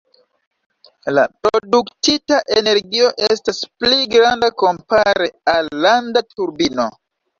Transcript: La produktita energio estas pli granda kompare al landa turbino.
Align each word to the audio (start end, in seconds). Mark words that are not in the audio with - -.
La 1.17 1.25
produktita 1.47 2.39
energio 2.61 3.11
estas 3.27 3.61
pli 3.83 4.01
granda 4.15 4.51
kompare 4.65 5.29
al 5.55 5.71
landa 5.85 6.25
turbino. 6.33 6.89